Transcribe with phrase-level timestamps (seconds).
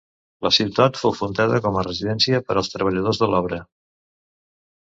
[0.45, 3.61] La ciutat fou fundada com a residència per als treballadors de l'obra.